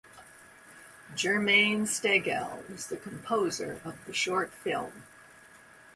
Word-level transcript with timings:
Jermaine 1.15 1.81
Stegall 1.85 2.67
is 2.71 2.87
the 2.87 2.97
composer 2.97 3.79
of 3.85 4.03
the 4.07 4.13
short 4.13 4.51
film. 4.51 5.03